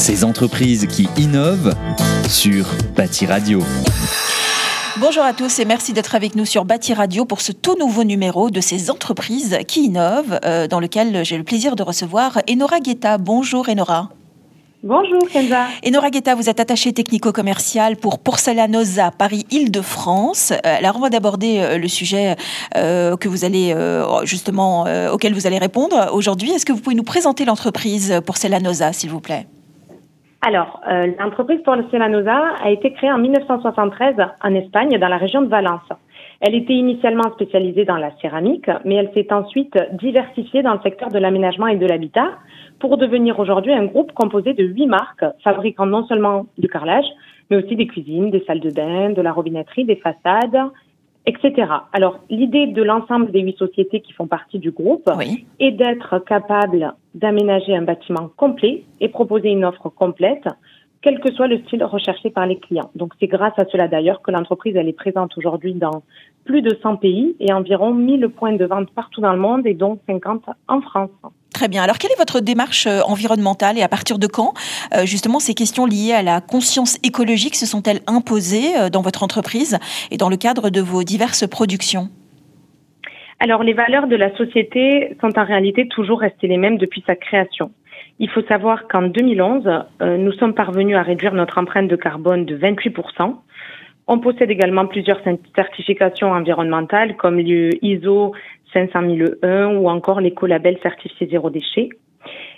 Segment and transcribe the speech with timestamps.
[0.00, 1.74] Ces entreprises qui innovent
[2.26, 2.64] sur
[2.96, 3.60] Bâti Radio.
[4.96, 8.02] Bonjour à tous et merci d'être avec nous sur Bâti Radio pour ce tout nouveau
[8.02, 12.80] numéro de ces entreprises qui innovent, euh, dans lequel j'ai le plaisir de recevoir Enora
[12.80, 13.18] Guetta.
[13.18, 14.08] Bonjour Enora.
[14.82, 15.66] Bonjour Kenza.
[15.86, 20.52] Enora Guetta, vous êtes attachée technico-commerciale pour Porcelanosa Paris-Île-de-France.
[20.52, 22.36] Euh, alors on va d'aborder euh, le sujet
[22.74, 23.76] euh, que vous allez
[24.22, 26.52] justement auquel vous allez répondre aujourd'hui.
[26.52, 29.46] Est-ce que vous pouvez nous présenter l'entreprise Porcelanosa, s'il vous plaît?
[30.42, 30.80] Alors,
[31.18, 35.86] l'entreprise Porcelanosa a été créée en 1973 en Espagne, dans la région de Valence.
[36.40, 41.10] Elle était initialement spécialisée dans la céramique, mais elle s'est ensuite diversifiée dans le secteur
[41.10, 42.38] de l'aménagement et de l'habitat
[42.78, 47.04] pour devenir aujourd'hui un groupe composé de huit marques fabriquant non seulement du carrelage,
[47.50, 50.56] mais aussi des cuisines, des salles de bain, de la robinetterie, des façades,
[51.26, 51.70] etc.
[51.92, 55.10] Alors, l'idée de l'ensemble des huit sociétés qui font partie du groupe
[55.58, 60.46] est d'être capable d'aménager un bâtiment complet et proposer une offre complète
[61.02, 62.90] quel que soit le style recherché par les clients.
[62.94, 66.02] Donc c'est grâce à cela d'ailleurs que l'entreprise elle est présente aujourd'hui dans
[66.44, 69.74] plus de 100 pays et environ 1000 points de vente partout dans le monde et
[69.74, 71.10] dont 50 en France.
[71.60, 71.82] Très bien.
[71.82, 74.54] Alors, quelle est votre démarche euh, environnementale et à partir de quand,
[74.96, 79.22] euh, justement, ces questions liées à la conscience écologique se sont-elles imposées euh, dans votre
[79.22, 79.78] entreprise
[80.10, 82.08] et dans le cadre de vos diverses productions?
[83.40, 87.14] Alors, les valeurs de la société sont en réalité toujours restées les mêmes depuis sa
[87.14, 87.72] création.
[88.18, 89.64] Il faut savoir qu'en 2011,
[90.00, 93.34] euh, nous sommes parvenus à réduire notre empreinte de carbone de 28%.
[94.12, 95.20] On possède également plusieurs
[95.54, 98.32] certifications environnementales comme l'ISO
[98.72, 101.90] 50001 ou encore l'écolabel certifié zéro déchet.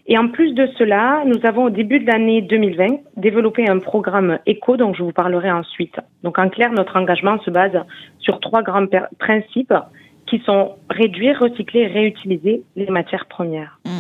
[0.07, 4.39] Et en plus de cela, nous avons au début de l'année 2020 développé un programme
[4.47, 5.95] éco dont je vous parlerai ensuite.
[6.25, 7.79] Donc en clair, notre engagement se base
[8.19, 8.87] sur trois grands
[9.19, 9.75] principes
[10.27, 13.79] qui sont réduire, recycler, réutiliser les matières premières.
[13.85, 13.91] Mmh.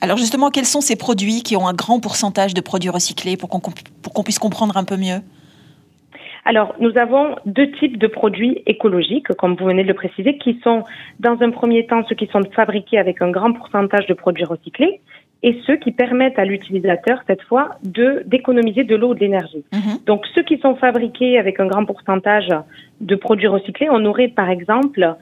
[0.00, 3.50] Alors justement, quels sont ces produits qui ont un grand pourcentage de produits recyclés pour
[3.50, 5.20] qu'on puisse comprendre un peu mieux?
[6.44, 10.58] Alors, nous avons deux types de produits écologiques, comme vous venez de le préciser, qui
[10.64, 10.82] sont,
[11.20, 15.00] dans un premier temps, ceux qui sont fabriqués avec un grand pourcentage de produits recyclés
[15.44, 19.64] et ceux qui permettent à l'utilisateur, cette fois, de d'économiser de l'eau ou de l'énergie.
[19.72, 19.98] Mhm.
[20.06, 22.48] Donc, ceux qui sont fabriqués avec un grand pourcentage
[23.00, 25.16] de produits recyclés, on aurait, par exemple,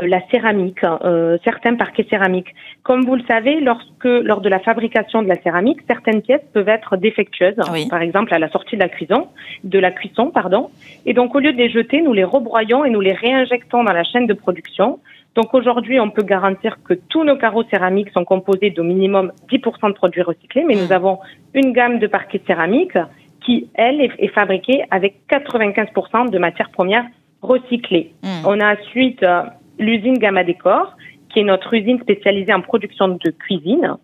[0.00, 2.54] la céramique, euh, certains parquets céramiques.
[2.82, 6.68] Comme vous le savez, lorsque lors de la fabrication de la céramique, certaines pièces peuvent
[6.68, 7.56] être défectueuses,
[7.90, 9.28] par exemple à la sortie de la cuisson,
[9.62, 10.70] de la cuisson, pardon.
[11.04, 13.92] Et donc au lieu de les jeter, nous les rebroyons et nous les réinjectons dans
[13.92, 15.00] la chaîne de production.
[15.34, 19.88] Donc aujourd'hui, on peut garantir que tous nos carreaux céramiques sont composés d'au minimum 10%
[19.88, 20.92] de produits recyclés, mais nous mmh.
[20.92, 21.18] avons
[21.54, 22.96] une gamme de parquets céramiques
[23.44, 27.04] qui, elle, est, fabriquée avec 95% de matières premières
[27.42, 28.12] recyclées.
[28.22, 28.28] Mmh.
[28.46, 29.42] On a ensuite euh,
[29.78, 30.96] l'usine Gamma Décor,
[31.30, 33.96] qui est notre usine spécialisée en production de cuisine,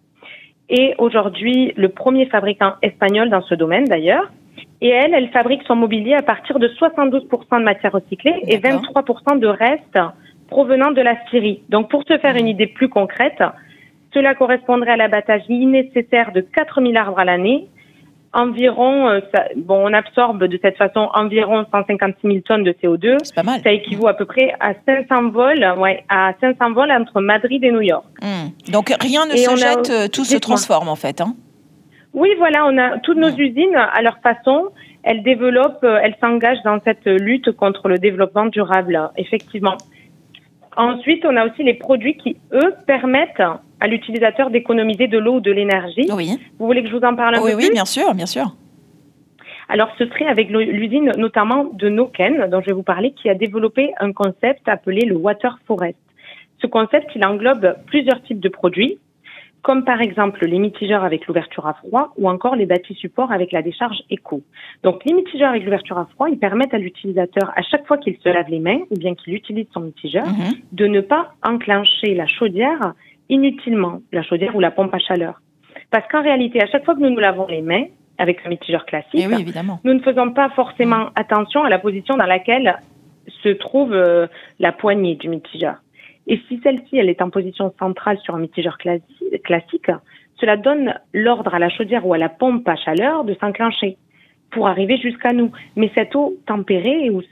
[0.69, 4.31] et aujourd'hui le premier fabricant espagnol dans ce domaine d'ailleurs.
[4.81, 9.39] Et elle, elle fabrique son mobilier à partir de 72% de matière recyclée et 23%
[9.39, 9.99] de reste
[10.49, 11.63] provenant de la Syrie.
[11.69, 13.43] Donc pour se faire une idée plus concrète,
[14.15, 17.69] cela correspondrait à l'abattage nécessaire de 4000 arbres à l'année
[18.33, 19.21] environ, euh,
[19.57, 23.17] bon, on absorbe de cette façon environ 156 000 tonnes de CO2.
[23.23, 23.61] C'est pas mal.
[23.63, 27.73] Ça équivaut à peu près à 500 vols, ouais, à 500 vols entre Madrid et
[27.73, 28.05] New York.
[28.23, 28.71] Hmm.
[28.71, 31.21] Donc rien ne se jette, euh, tout se transforme en fait.
[31.21, 31.35] Hein
[32.13, 34.69] oui, voilà, on a toutes nos usines à leur façon.
[35.03, 39.77] Elles développent, euh, elles s'engagent dans cette lutte contre le développement durable, effectivement.
[40.77, 43.43] Ensuite, on a aussi les produits qui, eux, permettent
[43.81, 46.09] à l'utilisateur d'économiser de l'eau ou de l'énergie.
[46.15, 46.39] Oui.
[46.59, 48.55] Vous voulez que je vous en parle un peu plus Oui, bien sûr, bien sûr.
[49.69, 53.35] Alors, ce serait avec l'usine notamment de Noken, dont je vais vous parler, qui a
[53.35, 55.97] développé un concept appelé le Water Forest.
[56.61, 58.99] Ce concept, il englobe plusieurs types de produits,
[59.63, 63.53] comme par exemple les mitigeurs avec l'ouverture à froid ou encore les bâtis supports avec
[63.53, 64.43] la décharge éco.
[64.83, 68.17] Donc les mitigeurs avec l'ouverture à froid, ils permettent à l'utilisateur, à chaque fois qu'il
[68.17, 70.55] se lave les mains ou bien qu'il utilise son mitigeur, mhm.
[70.73, 72.95] de ne pas enclencher la chaudière
[73.31, 75.41] inutilement, la chaudière ou la pompe à chaleur.
[75.91, 77.85] Parce qu'en réalité, à chaque fois que nous nous lavons les mains,
[78.19, 79.27] avec un mitigeur classique, eh
[79.83, 81.13] nous ne faisons pas forcément mm.
[81.17, 82.79] attention à la position dans laquelle
[83.43, 84.27] se trouve euh,
[84.59, 85.77] la poignée du mitigeur.
[86.27, 89.91] Et si celle-ci, elle est en position centrale sur un mitigeur classique,
[90.39, 93.97] cela donne l'ordre à la chaudière ou à la pompe à chaleur de s'enclencher
[94.51, 95.51] pour arriver jusqu'à nous.
[95.77, 97.23] Mais cette eau tempérée ou,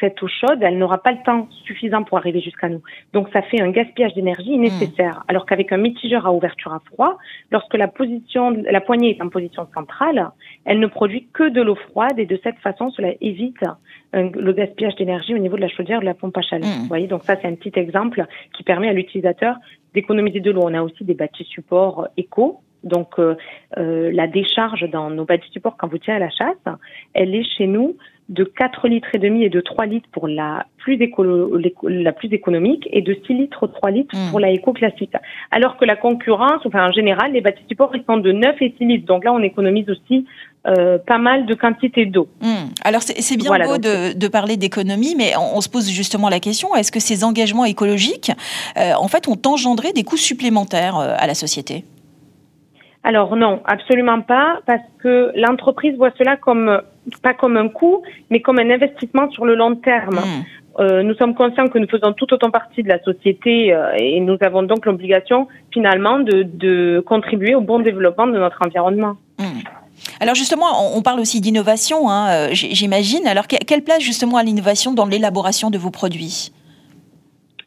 [0.00, 2.82] cette eau chaude, elle n'aura pas le temps suffisant pour arriver jusqu'à nous.
[3.12, 5.18] Donc ça fait un gaspillage d'énergie nécessaire.
[5.18, 5.30] Hmm.
[5.30, 7.18] Alors qu'avec un mitigeur à ouverture à froid,
[7.50, 10.30] lorsque la position, la poignée est en position centrale,
[10.64, 13.62] elle ne produit que de l'eau froide et de cette façon, cela évite
[14.12, 16.68] le gaspillage d'énergie au niveau de la chaudière ou de la pompe à chaleur.
[16.68, 16.82] Hmm.
[16.82, 18.24] Vous voyez, donc ça c'est un petit exemple
[18.56, 19.56] qui permet à l'utilisateur
[19.94, 20.62] d'économiser de l'eau.
[20.64, 23.20] On a aussi des bâtis supports éco Donc,
[23.76, 26.48] la décharge dans nos bâtis supports quand vous tirez à la décharge dans nos bâtis
[26.48, 26.76] supports quand vous tirez à la chasse,
[27.14, 27.96] elle est chez nous
[28.28, 30.98] de 4 litres et demi et de 3 litres pour la plus,
[31.82, 34.30] la plus économique et de 6 litres 3 litres hmm.
[34.30, 35.12] pour la éco classique.
[35.50, 38.84] Alors que la concurrence, enfin en général, les bâtis supports sont de 9 et 6
[38.84, 39.06] litres.
[39.06, 40.26] Donc là, on économise aussi
[40.66, 42.28] euh, pas mal de quantité d'eau.
[42.42, 42.68] Hmm.
[42.84, 46.92] Alors c'est bien beau de, parler d'économie, mais on, se pose justement la question est-ce
[46.92, 48.30] que ces engagements écologiques,
[48.76, 51.84] euh, en fait, ont engendré des coûts supplémentaires euh, à la société?
[53.08, 56.82] Alors non, absolument pas, parce que l'entreprise voit cela comme
[57.22, 60.16] pas comme un coût, mais comme un investissement sur le long terme.
[60.16, 60.42] Hmm.
[60.80, 64.20] Euh, nous sommes conscients que nous faisons tout autant partie de la société euh, et
[64.20, 69.16] nous avons donc l'obligation finalement de, de, contribuer au bon développement de notre environnement.
[69.38, 69.62] Hmm.
[70.20, 73.26] Alors justement, on parle aussi d'innovation, hein, euh, j'imagine.
[73.26, 76.52] Alors quelle place justement à l'innovation dans l'élaboration de vos produits?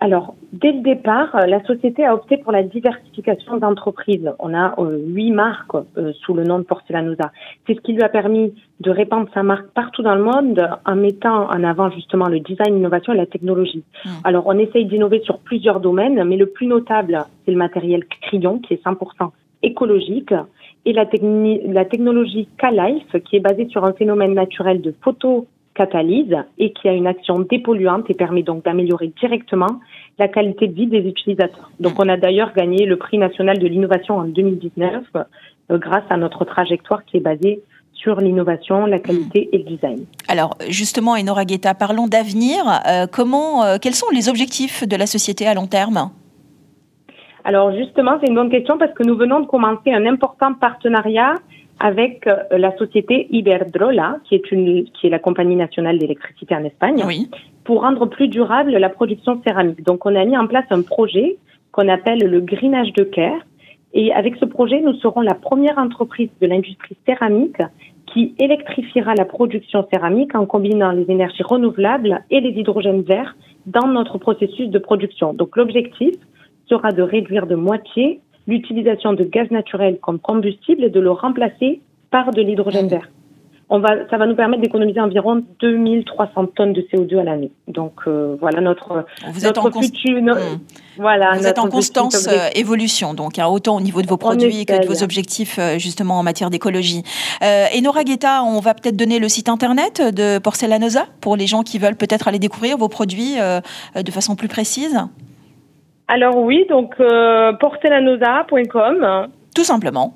[0.04, 4.32] Alors, dès le départ, euh, la société a opté pour la diversification d'entreprises.
[4.40, 7.32] On a euh, huit marques euh, sous le nom de Porcelanosa.
[7.68, 10.96] C'est ce qui lui a permis de répandre sa marque partout dans le monde en
[10.96, 13.84] mettant en avant justement le design, l'innovation et la technologie.
[14.04, 14.10] Mmh.
[14.24, 18.58] Alors, on essaye d'innover sur plusieurs domaines, mais le plus notable, c'est le matériel Crayon,
[18.58, 19.30] qui est 100%
[19.62, 20.34] écologique,
[20.86, 21.06] et la,
[21.68, 25.46] la technologie K-Life, qui est basée sur un phénomène naturel de photo
[25.82, 29.80] catalyse et qui a une action dépolluante et permet donc d'améliorer directement
[30.20, 31.72] la qualité de vie des utilisateurs.
[31.80, 36.18] Donc on a d'ailleurs gagné le prix national de l'innovation en 2019 euh, grâce à
[36.18, 37.62] notre trajectoire qui est basée
[37.94, 40.06] sur l'innovation, la qualité et le design.
[40.28, 42.58] Alors justement, Enora Guetta, parlons d'avenir.
[42.88, 46.10] Euh, comment, euh, quels sont les objectifs de la société à long terme?
[47.44, 51.36] Alors justement, c'est une bonne question parce que nous venons de commencer un important partenariat
[51.82, 56.64] avec euh, la société Iberdrola, qui est, une, qui est la compagnie nationale d'électricité en
[56.64, 57.04] Espagne,
[57.64, 59.84] pour rendre plus durable la production céramique.
[59.84, 61.38] Donc, on a mis en place un projet
[61.72, 63.42] qu'on appelle le Greenage de Care.
[63.94, 67.62] Et avec ce projet, nous serons la première entreprise de l'industrie céramique
[68.14, 73.36] qui électrifiera la production céramique en combinant les énergies renouvelables et les hydrogènes verts
[73.66, 75.34] dans notre processus de production.
[75.34, 76.14] Donc, l'objectif
[76.70, 81.82] sera de réduire de moitié l'utilisation de gaz naturel comme combustible et de le remplacer
[82.10, 83.10] par de l'hydrogène vert.
[83.74, 87.52] On va, ça va nous permettre d'économiser environ 2300 tonnes de CO2 à l'année.
[87.70, 90.22] Donc euh, voilà notre, Vous êtes en futur.
[90.22, 90.60] Hmm.
[90.98, 94.66] Voilà, Vous êtes en constante euh, évolution, donc hein, autant au niveau de vos produits
[94.66, 97.04] que de vos objectifs euh, justement en matière d'écologie.
[97.42, 101.64] Et Nora Guetta, on va peut-être donner le site internet de Porcelanosa pour les gens
[101.64, 103.36] qui veulent peut-être aller découvrir vos produits
[103.96, 105.00] de façon plus précise.
[106.14, 109.28] Alors oui, donc euh, porcelanosa.com.
[109.56, 110.14] Tout simplement.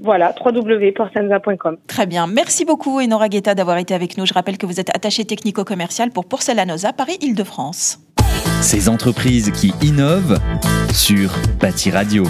[0.00, 1.76] Voilà, www.porcelanosa.com.
[1.88, 2.28] Très bien.
[2.28, 4.26] Merci beaucoup, Enora Guetta, d'avoir été avec nous.
[4.26, 7.98] Je rappelle que vous êtes attaché technico-commercial pour Porcelanosa Paris-Île-de-France.
[8.60, 10.38] Ces entreprises qui innovent
[10.92, 11.30] sur
[11.60, 12.22] Bâti Radio.